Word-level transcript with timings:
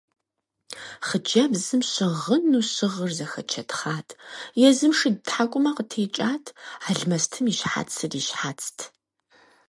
Хъыджэбзым 1.07 1.81
щыгъыну 1.91 2.67
щыгъыр 2.73 3.11
зэхэчэтхъат, 3.17 4.09
езым 4.67 4.91
шыд 4.97 5.15
тхьэкӀумэ 5.27 5.71
къытекӀат, 5.75 6.45
алмэстым 6.89 7.45
и 7.51 7.53
щхьэцыр 7.59 8.11
и 8.19 8.21
щхьэцт. 8.27 8.77